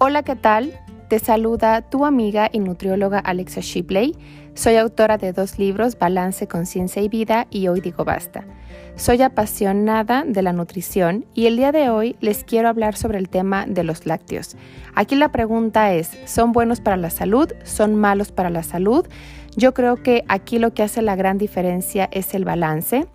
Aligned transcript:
Hola, 0.00 0.22
¿qué 0.22 0.36
tal? 0.36 0.78
Te 1.08 1.18
saluda 1.18 1.82
tu 1.82 2.04
amiga 2.04 2.48
y 2.52 2.60
nutrióloga 2.60 3.18
Alexa 3.18 3.62
Shipley. 3.62 4.14
Soy 4.54 4.76
autora 4.76 5.18
de 5.18 5.32
dos 5.32 5.58
libros, 5.58 5.98
Balance, 5.98 6.46
Conciencia 6.46 7.02
y 7.02 7.08
Vida 7.08 7.48
y 7.50 7.66
Hoy 7.66 7.80
Digo 7.80 8.04
Basta. 8.04 8.44
Soy 8.94 9.22
apasionada 9.22 10.22
de 10.24 10.40
la 10.42 10.52
nutrición 10.52 11.26
y 11.34 11.46
el 11.46 11.56
día 11.56 11.72
de 11.72 11.90
hoy 11.90 12.14
les 12.20 12.44
quiero 12.44 12.68
hablar 12.68 12.94
sobre 12.94 13.18
el 13.18 13.28
tema 13.28 13.66
de 13.66 13.82
los 13.82 14.06
lácteos. 14.06 14.56
Aquí 14.94 15.16
la 15.16 15.32
pregunta 15.32 15.92
es, 15.92 16.16
¿son 16.26 16.52
buenos 16.52 16.80
para 16.80 16.96
la 16.96 17.10
salud? 17.10 17.52
¿Son 17.64 17.96
malos 17.96 18.30
para 18.30 18.50
la 18.50 18.62
salud? 18.62 19.04
Yo 19.56 19.74
creo 19.74 19.96
que 19.96 20.22
aquí 20.28 20.60
lo 20.60 20.74
que 20.74 20.84
hace 20.84 21.02
la 21.02 21.16
gran 21.16 21.38
diferencia 21.38 22.08
es 22.12 22.34
el 22.34 22.44
balance. 22.44 23.08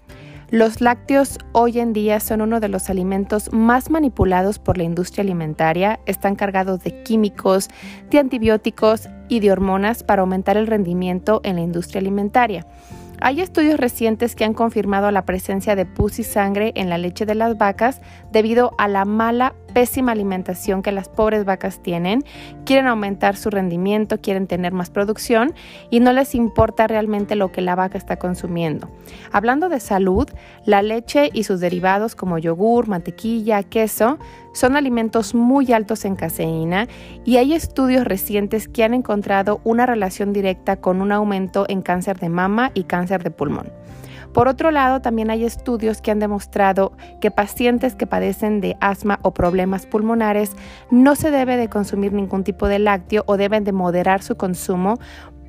Los 0.50 0.82
lácteos 0.82 1.39
hoy 1.52 1.80
en 1.80 1.94
día 1.94 2.20
son 2.20 2.42
uno 2.42 2.60
de 2.60 2.68
los 2.68 2.89
alimentos 2.89 3.51
más 3.51 3.89
manipulados 3.89 4.60
por 4.60 4.78
la 4.78 4.84
industria 4.84 5.24
alimentaria. 5.24 6.00
Están 6.06 6.36
cargados 6.36 6.84
de 6.84 7.04
químicos, 7.04 7.70
de 8.11 8.20
antibióticos 8.20 9.10
y 9.29 9.39
de 9.39 9.51
hormonas 9.51 10.04
para 10.04 10.21
aumentar 10.21 10.57
el 10.57 10.68
rendimiento 10.68 11.42
en 11.43 11.56
la 11.56 11.61
industria 11.61 12.01
alimentaria. 12.01 12.68
Hay 13.21 13.39
estudios 13.39 13.79
recientes 13.79 14.36
que 14.36 14.43
han 14.43 14.54
confirmado 14.54 15.10
la 15.10 15.25
presencia 15.25 15.75
de 15.75 15.86
pus 15.86 16.20
y 16.20 16.24
sangre 16.24 16.73
en 16.75 16.89
la 16.89 16.98
leche 16.98 17.25
de 17.25 17.36
las 17.36 17.57
vacas 17.57 18.01
debido 18.32 18.73
a 18.78 18.87
la 18.87 19.06
mala, 19.06 19.56
pésima 19.73 20.11
alimentación 20.11 20.82
que 20.82 20.91
las 20.91 21.09
pobres 21.09 21.45
vacas 21.45 21.81
tienen. 21.81 22.23
Quieren 22.65 22.87
aumentar 22.87 23.36
su 23.36 23.50
rendimiento, 23.50 24.21
quieren 24.21 24.47
tener 24.47 24.71
más 24.71 24.89
producción 24.89 25.54
y 25.89 26.00
no 26.00 26.14
les 26.14 26.36
importa 26.36 26.87
realmente 26.87 27.36
lo 27.36 27.51
que 27.51 27.61
la 27.61 27.75
vaca 27.75 27.97
está 27.97 28.17
consumiendo. 28.17 28.89
Hablando 29.31 29.69
de 29.69 29.79
salud, 29.79 30.29
la 30.65 30.81
leche 30.81 31.29
y 31.33 31.43
sus 31.43 31.59
derivados 31.59 32.16
como 32.16 32.38
yogur, 32.38 32.88
mantequilla, 32.88 33.64
queso 33.64 34.19
son 34.53 34.75
alimentos 34.75 35.33
muy 35.33 35.73
altos 35.73 36.05
en 36.05 36.16
caseína 36.16 36.88
y 37.26 37.38
hay 37.38 37.53
estudios 37.53 38.05
recientes 38.05 38.67
que 38.67 38.83
han 38.83 38.94
encontrado 38.94 39.59
una 39.64 39.86
relación 39.86 40.31
directa 40.31 40.78
con 40.78 41.02
un 41.02 41.11
aumento 41.11 41.66
en 41.67 41.81
cáncer 41.81 42.20
de 42.20 42.30
mama 42.30 42.72
y 42.73 42.83
cáncer 42.83 43.23
de 43.23 43.31
pulmón. 43.31 43.72
Por 44.34 44.48
otro 44.48 44.72
lado, 44.72 45.00
también 45.00 45.30
hay 45.30 45.45
estudios 45.45 46.02
que 46.02 46.09
han 46.09 46.20
demostrado 46.20 46.94
que 47.22 47.30
pacientes 47.30 47.95
que 47.95 48.08
padecen 48.08 48.62
de 48.62 48.76
asma 48.80 49.20
o 49.22 49.31
problemas 49.34 49.86
pulmonares 49.86 50.56
no 50.89 51.16
se 51.16 51.30
debe 51.30 51.56
de 51.56 51.70
consumir 51.70 52.14
ningún 52.14 52.44
tipo 52.44 52.67
de 52.67 52.80
lácteo 52.80 53.23
o 53.28 53.38
deben 53.38 53.64
de 53.64 53.72
moderar 53.72 54.23
su 54.23 54.36
consumo 54.36 54.98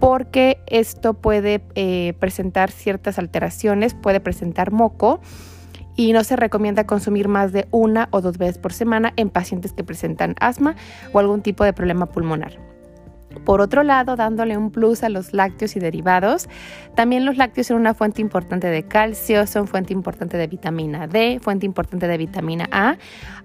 porque 0.00 0.58
esto 0.66 1.14
puede 1.14 1.64
eh, 1.74 2.12
presentar 2.18 2.70
ciertas 2.70 3.18
alteraciones, 3.18 3.94
puede 3.94 4.20
presentar 4.20 4.70
moco 4.70 5.20
y 5.96 6.12
no 6.12 6.24
se 6.24 6.36
recomienda 6.36 6.86
consumir 6.86 7.28
más 7.28 7.52
de 7.52 7.68
una 7.70 8.08
o 8.10 8.20
dos 8.20 8.36
veces 8.36 8.58
por 8.58 8.74
semana 8.74 9.14
en 9.16 9.30
pacientes 9.30 9.72
que 9.72 9.84
presentan 9.84 10.34
asma 10.40 10.76
o 11.12 11.20
algún 11.20 11.40
tipo 11.40 11.64
de 11.64 11.72
problema 11.72 12.06
pulmonar. 12.06 12.73
Por 13.44 13.60
otro 13.60 13.82
lado, 13.82 14.16
dándole 14.16 14.56
un 14.56 14.70
plus 14.70 15.02
a 15.02 15.08
los 15.08 15.32
lácteos 15.32 15.76
y 15.76 15.80
derivados, 15.80 16.48
también 16.94 17.24
los 17.24 17.36
lácteos 17.36 17.68
son 17.68 17.78
una 17.78 17.94
fuente 17.94 18.22
importante 18.22 18.68
de 18.68 18.84
calcio, 18.84 19.46
son 19.46 19.66
fuente 19.66 19.92
importante 19.92 20.36
de 20.36 20.46
vitamina 20.46 21.06
D, 21.06 21.40
fuente 21.42 21.66
importante 21.66 22.08
de 22.08 22.16
vitamina 22.16 22.68
A, 22.70 22.96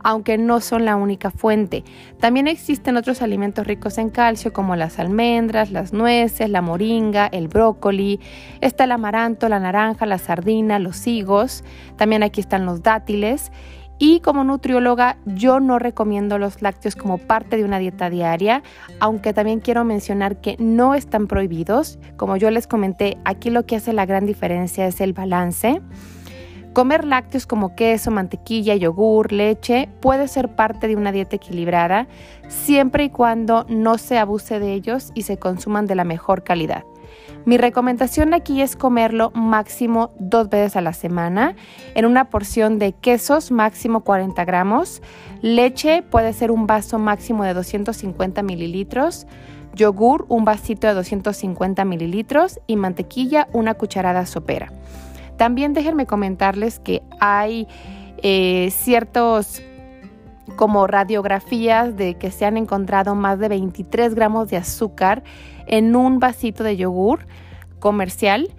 aunque 0.04 0.38
no 0.38 0.62
son 0.62 0.86
la 0.86 0.95
única 0.95 1.32
fuente. 1.32 1.84
También 2.20 2.48
existen 2.48 2.98
otros 2.98 3.22
alimentos 3.22 3.66
ricos 3.66 3.98
en 3.98 4.10
calcio 4.10 4.54
como 4.54 4.76
las 4.76 5.00
almendras, 5.00 5.72
las 5.72 5.94
nueces, 5.94 6.50
la 6.50 6.62
moringa, 6.62 7.28
el 7.28 7.48
brócoli, 7.48 8.20
está 8.62 8.86
el 8.86 8.92
amaranto, 8.92 9.50
la 9.50 9.60
naranja, 9.60 10.06
la 10.06 10.17
sardina, 10.17 10.80
los 10.80 11.08
higos, 11.08 11.64
también 11.98 12.23
aquí 12.23 12.42
están 12.42 12.66
los 12.66 12.84
dátiles 12.84 13.52
y 14.00 14.22
como 14.22 14.45
nutrióloga, 14.45 15.17
yo 15.25 15.59
no 15.59 15.78
recomiendo 15.78 16.38
los 16.38 16.61
lácteos 16.61 16.95
como 16.95 17.17
parte 17.17 17.58
de 17.58 17.66
una 17.66 17.80
dieta 17.80 18.09
diaria, 18.09 18.64
aunque 19.02 19.33
también 19.33 19.60
quiero 19.60 19.83
mencionar 19.83 20.39
que 20.39 20.55
no 20.58 20.95
están 20.95 21.27
prohibidos. 21.27 21.99
Como 22.15 22.38
yo 22.38 22.49
les 22.49 22.65
comenté, 22.65 23.17
aquí 23.26 23.49
lo 23.49 23.65
que 23.65 23.76
hace 23.76 23.92
la 23.92 24.05
gran 24.05 24.26
diferencia 24.26 24.88
es 24.88 25.02
el 25.02 25.11
balance. 25.11 25.82
Comer 26.73 27.04
lácteos 27.04 27.45
como 27.45 27.76
queso, 27.76 28.09
mantequilla, 28.09 28.76
yogur, 28.76 29.33
leche 29.33 29.89
puede 29.99 30.30
ser 30.30 30.55
parte 30.55 30.88
de 30.88 30.95
una 30.95 31.11
dieta 31.11 31.36
equilibrada 31.36 32.08
siempre 32.48 33.05
y 33.05 33.09
cuando 33.09 33.65
no 33.67 33.98
se 33.98 34.17
abuse 34.17 34.59
de 34.59 34.73
ellos 34.73 35.11
y 35.14 35.23
se 35.23 35.38
consuman 35.38 35.88
de 35.88 35.95
la 35.95 36.05
mejor 36.05 36.43
calidad. 36.43 36.83
Mi 37.45 37.58
recomendación 37.58 38.34
aquí 38.34 38.62
es 38.62 38.76
comerlo 38.76 39.32
máximo 39.32 40.12
dos 40.20 40.50
veces 40.50 40.76
a 40.76 40.82
la 40.82 40.94
semana. 40.94 41.56
En 41.95 42.06
una 42.06 42.30
porción 42.30 42.80
de 42.80 42.94
quesos 42.94 43.52
máximo 43.52 44.02
40 44.02 44.44
gramos, 44.45 45.02
leche 45.42 46.04
puede 46.04 46.34
ser 46.34 46.52
un 46.52 46.68
vaso 46.68 47.00
máximo 47.00 47.44
de 47.44 47.54
250 47.54 48.44
mililitros, 48.44 49.26
yogur 49.73 50.26
un 50.30 50.45
vasito 50.45 50.88
de 50.88 50.94
250 50.94 51.86
mililitros. 51.86 52.60
Y 52.68 52.76
mantequilla 52.76 53.48
una 53.54 53.73
cucharada 53.73 54.26
sopera. 54.26 54.72
También 55.38 55.73
déjenme 55.73 56.06
comentarles 56.06 56.80
que 56.80 57.02
hay 57.20 57.68
eh, 58.22 58.70
ciertos 58.72 59.62
como 60.56 60.88
radiografías 60.88 61.95
de 61.95 62.16
que 62.16 62.32
se 62.32 62.45
han 62.45 62.58
encontrado 62.58 63.16
más 63.16 63.39
de 63.39 63.48
23 63.48 64.16
gramos 64.16 64.50
de 64.50 64.58
azúcar 64.58 65.23
en 65.70 65.96
un 65.96 66.20
vasito 66.20 66.64
de 66.64 66.76
yogur 66.76 67.26
comercial. 67.80 68.52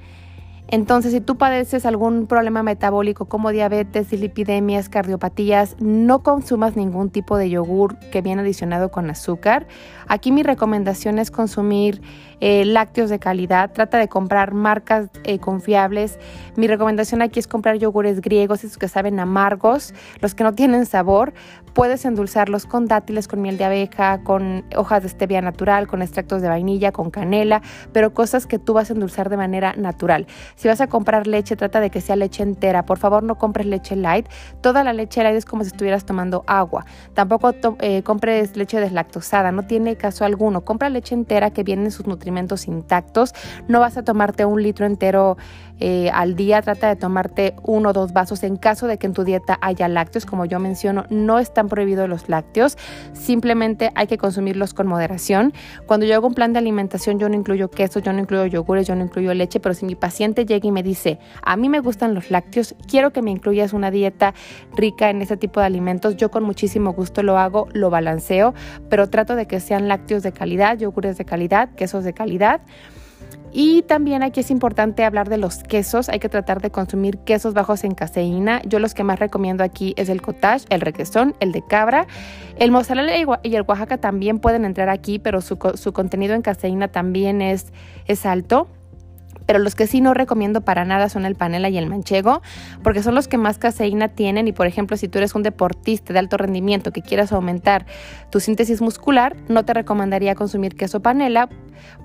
Entonces, 0.72 1.10
si 1.10 1.20
tú 1.20 1.36
padeces 1.36 1.84
algún 1.84 2.28
problema 2.28 2.62
metabólico 2.62 3.25
como 3.25 3.50
diabetes, 3.50 4.08
dislipidemias, 4.08 4.88
cardiopatías, 4.88 5.75
no 5.81 6.22
consumas 6.22 6.76
ningún 6.76 7.10
tipo 7.10 7.36
de 7.36 7.50
yogur 7.50 7.98
que 8.12 8.22
viene 8.22 8.42
adicionado 8.42 8.92
con 8.92 9.10
azúcar. 9.10 9.66
Aquí 10.06 10.30
mi 10.30 10.44
recomendación 10.44 11.19
es 11.19 11.32
consumir 11.32 12.00
eh, 12.41 12.64
lácteos 12.64 13.10
de 13.10 13.19
calidad. 13.19 13.72
Trata 13.72 13.98
de 13.98 14.09
comprar 14.09 14.54
marcas 14.54 15.09
eh, 15.25 15.41
confiables. 15.41 16.20
Mi 16.54 16.69
recomendación 16.69 17.20
aquí 17.20 17.41
es 17.41 17.48
comprar 17.48 17.76
yogures 17.76 18.20
griegos, 18.20 18.62
esos 18.62 18.78
que 18.78 18.86
saben 18.86 19.19
amargos, 19.19 19.92
los 20.20 20.36
que 20.36 20.44
no 20.44 20.54
tienen 20.54 20.86
sabor. 20.86 21.32
Puedes 21.75 22.04
endulzarlos 22.04 22.66
con 22.66 22.86
dátiles, 22.86 23.28
con 23.28 23.42
miel 23.42 23.59
de 23.59 23.64
abeja, 23.64 24.22
con 24.22 24.64
hojas 24.76 25.03
de 25.03 25.09
stevia 25.09 25.41
natural, 25.42 25.86
con 25.86 26.00
extractos 26.00 26.42
de 26.42 26.48
vainilla, 26.48 26.92
con 26.92 27.10
canela, 27.10 27.60
pero 27.92 28.14
cosas 28.14 28.47
que 28.47 28.59
tú 28.59 28.72
vas 28.72 28.91
a 28.91 28.94
endulzar 28.94 29.30
de 29.30 29.36
manera 29.36 29.75
natural. 29.76 30.26
Si 30.60 30.69
vas 30.69 30.82
a 30.82 30.88
comprar 30.88 31.26
leche, 31.26 31.56
trata 31.56 31.81
de 31.81 31.88
que 31.88 32.03
sea 32.03 32.16
leche 32.16 32.43
entera. 32.43 32.84
Por 32.84 32.98
favor, 32.98 33.22
no 33.22 33.38
compres 33.38 33.66
leche 33.66 33.97
light. 33.97 34.28
Toda 34.60 34.84
la 34.84 34.93
leche 34.93 35.22
light 35.22 35.34
es 35.34 35.47
como 35.47 35.65
si 35.65 35.69
estuvieras 35.69 36.04
tomando 36.04 36.44
agua. 36.47 36.84
Tampoco 37.15 37.54
eh, 37.81 38.03
compres 38.03 38.59
leche 38.59 38.78
deslactosada, 38.78 39.53
no 39.53 39.62
tiene 39.62 39.97
caso 39.97 40.26
alguno. 40.26 40.60
Compra 40.60 40.91
leche 40.91 41.15
entera 41.15 41.50
que 41.50 41.62
viene 41.62 41.84
en 41.84 41.91
sus 41.91 42.06
nutrientes 42.06 42.69
intactos. 42.69 43.32
No 43.69 43.81
vas 43.81 43.97
a 43.97 44.04
tomarte 44.04 44.44
un 44.44 44.62
litro 44.62 44.84
entero 44.84 45.38
eh, 45.82 46.10
al 46.12 46.37
día, 46.37 46.60
trata 46.60 46.88
de 46.88 46.97
tomarte 46.97 47.54
uno 47.62 47.88
o 47.88 47.92
dos 47.94 48.12
vasos 48.12 48.42
en 48.42 48.56
caso 48.56 48.87
de 48.87 48.98
que 48.98 49.06
en 49.06 49.15
tu 49.15 49.25
dieta 49.25 49.59
haya 49.62 49.88
lácteos. 49.88 50.27
Como 50.27 50.44
yo 50.44 50.60
menciono, 50.60 51.06
no 51.09 51.38
están 51.38 51.69
prohibidos 51.69 52.06
los 52.06 52.28
lácteos, 52.28 52.77
simplemente 53.15 53.91
hay 53.94 54.06
que 54.06 54.19
consumirlos 54.19 54.75
con 54.75 54.87
moderación. 54.87 55.54
Cuando 55.87 56.04
yo 56.04 56.15
hago 56.15 56.27
un 56.27 56.34
plan 56.34 56.53
de 56.53 56.59
alimentación, 56.59 57.19
yo 57.19 57.31
no 57.31 57.34
incluyo 57.34 57.71
queso, 57.71 57.98
yo 57.98 58.12
no 58.12 58.19
incluyo 58.19 58.44
yogures, 58.44 58.87
yo 58.87 58.94
no 58.94 59.04
incluyo 59.04 59.32
leche, 59.32 59.59
pero 59.59 59.75
si 59.75 59.87
mi 59.87 59.94
paciente 59.94 60.39
llega 60.46 60.68
y 60.68 60.72
me 60.72 60.82
dice, 60.82 61.18
a 61.42 61.56
mí 61.56 61.68
me 61.68 61.80
gustan 61.80 62.14
los 62.14 62.30
lácteos, 62.30 62.74
quiero 62.88 63.12
que 63.12 63.22
me 63.22 63.30
incluyas 63.30 63.72
una 63.72 63.90
dieta 63.90 64.34
rica 64.76 65.10
en 65.10 65.22
ese 65.22 65.36
tipo 65.36 65.60
de 65.60 65.66
alimentos, 65.66 66.16
yo 66.16 66.30
con 66.30 66.44
muchísimo 66.44 66.92
gusto 66.92 67.22
lo 67.22 67.38
hago, 67.38 67.68
lo 67.72 67.90
balanceo, 67.90 68.54
pero 68.88 69.08
trato 69.08 69.36
de 69.36 69.46
que 69.46 69.60
sean 69.60 69.88
lácteos 69.88 70.22
de 70.22 70.32
calidad, 70.32 70.78
yogures 70.78 71.18
de 71.18 71.24
calidad, 71.24 71.70
quesos 71.74 72.04
de 72.04 72.12
calidad. 72.12 72.60
Y 73.52 73.82
también 73.82 74.22
aquí 74.22 74.40
es 74.40 74.50
importante 74.50 75.04
hablar 75.04 75.28
de 75.28 75.36
los 75.36 75.64
quesos. 75.64 76.08
Hay 76.08 76.20
que 76.20 76.28
tratar 76.28 76.60
de 76.60 76.70
consumir 76.70 77.18
quesos 77.18 77.52
bajos 77.52 77.82
en 77.82 77.94
caseína. 77.94 78.62
Yo 78.64 78.78
los 78.78 78.94
que 78.94 79.03
más 79.03 79.18
recomiendo 79.18 79.65
aquí 79.65 79.92
es 79.97 80.09
el 80.09 80.22
cottage, 80.22 80.66
el 80.70 80.80
requesón, 80.80 81.34
el 81.41 81.50
de 81.50 81.62
cabra. 81.66 82.06
El 82.56 82.70
mozzarella 82.70 83.16
y 83.42 83.54
el 83.56 83.65
Oaxaca 83.66 83.98
también 83.98 84.38
pueden 84.38 84.65
entrar 84.65 84.88
aquí, 84.88 85.18
pero 85.18 85.41
su, 85.41 85.59
contenido 85.59 86.34
en 86.34 86.42
caseína 86.42 86.88
también 86.88 87.42
es 87.42 87.72
alto 88.24 88.68
pero 89.50 89.58
los 89.58 89.74
que 89.74 89.88
sí 89.88 90.00
no 90.00 90.14
recomiendo 90.14 90.60
para 90.60 90.84
nada 90.84 91.08
son 91.08 91.26
el 91.26 91.34
panela 91.34 91.68
y 91.68 91.76
el 91.76 91.88
manchego, 91.88 92.41
porque 92.84 93.02
son 93.02 93.16
los 93.16 93.26
que 93.26 93.36
más 93.36 93.58
caseína 93.58 94.06
tienen 94.06 94.47
y 94.47 94.52
por 94.52 94.68
ejemplo 94.68 94.97
si 94.97 95.08
tú 95.08 95.18
eres 95.18 95.34
un 95.34 95.42
deportista 95.42 96.12
de 96.12 96.20
alto 96.20 96.36
rendimiento 96.36 96.92
que 96.92 97.02
quieras 97.02 97.32
aumentar 97.32 97.84
tu 98.30 98.38
síntesis 98.38 98.80
muscular, 98.80 99.34
no 99.48 99.64
te 99.64 99.74
recomendaría 99.74 100.36
consumir 100.36 100.76
queso 100.76 101.02
panela 101.02 101.48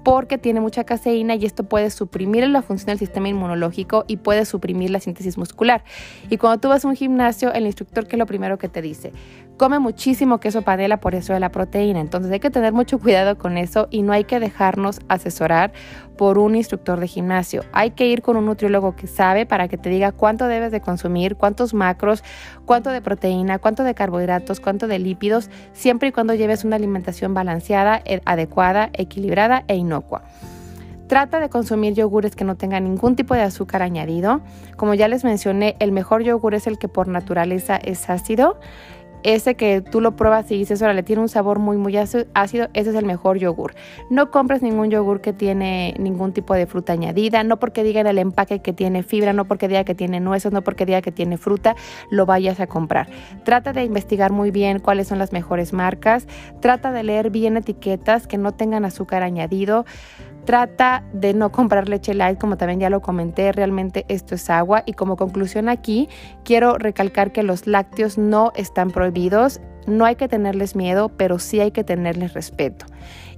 porque 0.03 0.39
tiene 0.39 0.59
mucha 0.59 0.85
caseína 0.85 1.35
y 1.35 1.45
esto 1.45 1.65
puede 1.65 1.91
suprimir 1.91 2.47
la 2.47 2.63
función 2.63 2.87
del 2.87 2.97
sistema 2.97 3.29
inmunológico 3.29 4.05
y 4.07 4.17
puede 4.17 4.45
suprimir 4.45 4.89
la 4.89 4.99
síntesis 4.99 5.37
muscular. 5.37 5.83
Y 6.29 6.37
cuando 6.37 6.59
tú 6.59 6.69
vas 6.69 6.83
a 6.83 6.87
un 6.87 6.95
gimnasio, 6.95 7.53
el 7.53 7.65
instructor, 7.65 8.07
¿qué 8.07 8.15
es 8.15 8.19
lo 8.19 8.25
primero 8.25 8.57
que 8.57 8.69
te 8.69 8.81
dice? 8.81 9.11
Come 9.57 9.79
muchísimo 9.79 10.39
queso 10.39 10.63
panela 10.63 10.99
por 10.99 11.15
eso 11.15 11.33
de 11.33 11.39
la 11.39 11.49
proteína. 11.49 12.01
Entonces 12.01 12.31
hay 12.31 12.39
que 12.39 12.49
tener 12.49 12.73
mucho 12.73 12.99
cuidado 12.99 13.37
con 13.37 13.57
eso 13.57 13.87
y 13.89 14.01
no 14.01 14.13
hay 14.13 14.25
que 14.25 14.39
dejarnos 14.39 14.99
asesorar 15.07 15.73
por 16.17 16.37
un 16.37 16.55
instructor 16.55 16.99
de 16.99 17.07
gimnasio 17.07 17.34
Hay 17.71 17.91
que 17.91 18.07
ir 18.07 18.21
con 18.21 18.37
un 18.37 18.45
nutriólogo 18.45 18.95
que 18.95 19.07
sabe 19.07 19.45
para 19.45 19.67
que 19.67 19.77
te 19.77 19.89
diga 19.89 20.11
cuánto 20.11 20.47
debes 20.47 20.71
de 20.71 20.81
consumir, 20.81 21.35
cuántos 21.35 21.73
macros, 21.73 22.23
cuánto 22.65 22.89
de 22.89 23.01
proteína, 23.01 23.59
cuánto 23.59 23.83
de 23.83 23.93
carbohidratos, 23.93 24.59
cuánto 24.59 24.87
de 24.87 24.99
lípidos, 24.99 25.49
siempre 25.73 26.09
y 26.09 26.11
cuando 26.11 26.33
lleves 26.33 26.63
una 26.63 26.75
alimentación 26.75 27.33
balanceada, 27.33 28.01
eh, 28.05 28.21
adecuada, 28.25 28.89
equilibrada 28.93 29.63
e 29.67 29.75
inocua. 29.75 30.23
Trata 31.07 31.39
de 31.39 31.49
consumir 31.49 31.93
yogures 31.93 32.35
que 32.35 32.45
no 32.45 32.55
tengan 32.55 32.83
ningún 32.83 33.15
tipo 33.15 33.35
de 33.35 33.41
azúcar 33.41 33.83
añadido. 33.83 34.41
Como 34.75 34.95
ya 34.95 35.07
les 35.07 35.23
mencioné, 35.23 35.75
el 35.79 35.91
mejor 35.91 36.23
yogur 36.23 36.55
es 36.55 36.65
el 36.65 36.79
que 36.79 36.87
por 36.87 37.07
naturaleza 37.07 37.75
es 37.75 38.09
ácido 38.09 38.59
ese 39.25 39.55
que 39.55 39.81
tú 39.81 40.01
lo 40.01 40.15
pruebas 40.15 40.49
y 40.51 40.57
dices, 40.57 40.81
le 40.81 41.03
tiene 41.03 41.21
un 41.21 41.29
sabor 41.29 41.57
muy, 41.57 41.77
muy 41.77 41.97
ácido, 41.97 42.69
ese 42.73 42.89
es 42.89 42.95
el 42.95 43.05
mejor 43.05 43.37
yogur. 43.37 43.73
No 44.11 44.29
compres 44.29 44.61
ningún 44.61 44.91
yogur 44.91 45.19
que 45.19 45.33
tiene 45.33 45.95
ningún 45.97 46.31
tipo 46.31 46.53
de 46.53 46.67
fruta 46.67 46.93
añadida, 46.93 47.43
no 47.43 47.57
porque 47.57 47.83
diga 47.83 48.01
en 48.01 48.07
el 48.07 48.19
empaque 48.19 48.61
que 48.61 48.71
tiene 48.71 49.01
fibra, 49.01 49.33
no 49.33 49.45
porque 49.45 49.67
diga 49.67 49.83
que 49.83 49.95
tiene 49.95 50.19
nueces, 50.19 50.53
no 50.53 50.61
porque 50.61 50.85
diga 50.85 51.01
que 51.01 51.11
tiene 51.11 51.37
fruta, 51.37 51.75
lo 52.11 52.27
vayas 52.27 52.59
a 52.59 52.67
comprar. 52.67 53.09
Trata 53.43 53.73
de 53.73 53.83
investigar 53.83 54.31
muy 54.31 54.51
bien 54.51 54.79
cuáles 54.79 55.07
son 55.07 55.17
las 55.17 55.33
mejores 55.33 55.73
marcas, 55.73 56.27
trata 56.61 56.91
de 56.91 57.03
leer 57.03 57.31
bien 57.31 57.57
etiquetas 57.57 58.27
que 58.27 58.37
no 58.37 58.51
tengan 58.51 58.85
azúcar 58.85 59.23
añadido. 59.23 59.85
Trata 60.45 61.03
de 61.11 61.33
no 61.33 61.51
comprar 61.51 61.89
leche 61.89 62.13
light, 62.13 62.39
como 62.39 62.55
también 62.55 62.79
ya 62.79 62.91
lo 62.91 63.01
comenté, 63.01 63.51
realmente 63.51 64.05
esto 64.09 64.35
es 64.35 64.51
agua. 64.51 64.83
Y 64.85 64.93
como 64.93 65.15
conclusión 65.15 65.69
aquí, 65.69 66.07
quiero 66.43 66.77
recalcar 66.77 67.31
que 67.31 67.41
los 67.41 67.65
lácteos 67.65 68.19
no 68.19 68.51
están 68.55 68.91
prohibidos, 68.91 69.14
no 69.87 70.05
hay 70.05 70.15
que 70.15 70.27
tenerles 70.27 70.75
miedo, 70.75 71.09
pero 71.09 71.39
sí 71.39 71.59
hay 71.59 71.71
que 71.71 71.83
tenerles 71.83 72.33
respeto 72.33 72.85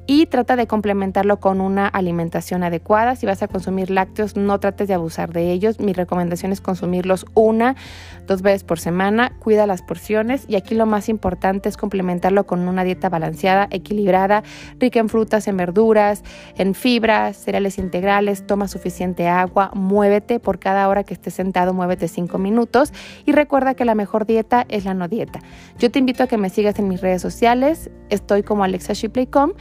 y 0.08 0.26
trata 0.26 0.56
de 0.56 0.68
complementarlo 0.68 1.42
con 1.42 1.60
una 1.60 1.86
alimentación 1.86 2.64
adecuada. 2.64 3.18
Si 3.18 3.26
vas 3.26 3.44
a 3.44 3.50
consumir 3.50 3.92
lácteos, 3.92 4.38
no 4.38 4.58
trates 4.60 4.88
de 4.88 4.94
abusar 4.94 5.34
de 5.34 5.52
ellos. 5.52 5.82
Mi 5.82 5.92
recomendación 5.92 6.54
es 6.54 6.62
consumirlos 6.62 7.26
una, 7.34 7.76
dos 8.26 8.42
veces 8.42 8.64
por 8.64 8.80
semana. 8.80 9.34
Cuida 9.40 9.68
las 9.68 9.82
porciones 9.82 10.46
y 10.48 10.56
aquí 10.56 10.76
lo 10.76 10.86
más 10.86 11.10
importante 11.10 11.68
es 11.68 11.76
complementarlo 11.76 12.48
con 12.48 12.68
una 12.70 12.86
dieta 12.86 13.10
balanceada, 13.10 13.68
equilibrada, 13.70 14.44
rica 14.80 15.00
en 15.00 15.10
frutas, 15.10 15.48
en 15.50 15.58
verduras, 15.58 16.24
en 16.56 16.74
fibras, 16.74 17.36
cereales 17.36 17.78
integrales. 17.78 18.48
Toma 18.48 18.70
suficiente 18.70 19.28
agua, 19.28 19.72
muévete 19.74 20.40
por 20.40 20.58
cada 20.58 20.88
hora 20.88 21.04
que 21.04 21.14
estés 21.14 21.34
sentado, 21.34 21.74
muévete 21.74 22.08
cinco 22.08 22.38
minutos 22.38 22.94
y 23.26 23.34
recuerda 23.34 23.74
que 23.74 23.84
la 23.84 23.94
mejor 23.94 24.26
dieta 24.26 24.66
es 24.70 24.86
la 24.86 24.94
no 24.94 25.10
dieta. 25.10 25.42
Yo 25.78 25.92
te 25.92 26.00
invito 26.00 26.24
a 26.24 26.28
que 26.28 26.38
me 26.38 26.50
sigas 26.50 26.80
en 26.80 26.88
mis 26.88 27.02
redes 27.02 27.22
sociales. 27.22 27.90
Estoy 28.10 28.44
como 28.44 28.64
alexashipley.com 28.64 29.52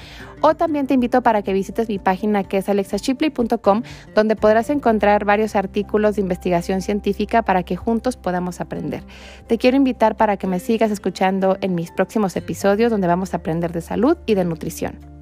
o 0.41 0.55
también 0.55 0.87
te 0.87 0.95
invito 0.95 1.23
para 1.23 1.43
que 1.43 1.53
visites 1.53 1.89
mi 1.89 1.99
página 1.99 2.45
que 2.45 2.59
es 2.59 2.69
alexashipley.com 2.69 3.83
donde 4.15 4.37
podrás 4.37 4.71
encontrar 4.71 5.25
varios 5.25 5.57
artículos 5.57 6.17
de 6.17 6.23
investigación 6.23 6.83
científica 6.83 7.43
para 7.43 7.63
que 7.63 7.77
juntos 7.77 8.17
podamos 8.17 8.61
aprender. 8.61 9.03
Te 9.47 9.59
quiero 9.59 9.77
invitar 9.77 10.17
para 10.17 10.37
que 10.37 10.47
me 10.47 10.61
sigas 10.61 10.91
escuchando 10.91 11.57
en 11.61 11.75
mis 11.75 11.91
próximos 11.91 12.37
episodios 12.37 12.91
donde 12.91 13.07
vamos 13.07 13.35
a 13.35 13.39
aprender 13.39 13.73
de 13.73 13.81
salud 13.81 14.17
y 14.27 14.35
de 14.35 14.45
nutrición. 14.45 15.16